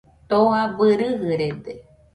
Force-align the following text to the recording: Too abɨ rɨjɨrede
Too 0.29 0.45
abɨ 0.61 0.85
rɨjɨrede 0.99 1.73